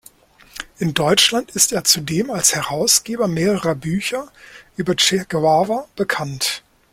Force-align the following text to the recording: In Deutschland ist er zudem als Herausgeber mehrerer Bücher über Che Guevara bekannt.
In 0.79 0.95
Deutschland 0.95 1.51
ist 1.51 1.71
er 1.73 1.83
zudem 1.83 2.31
als 2.31 2.55
Herausgeber 2.55 3.27
mehrerer 3.27 3.75
Bücher 3.75 4.31
über 4.75 4.95
Che 4.95 5.25
Guevara 5.29 5.87
bekannt. 5.95 6.63